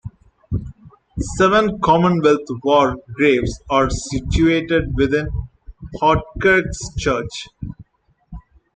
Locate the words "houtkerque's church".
6.01-7.47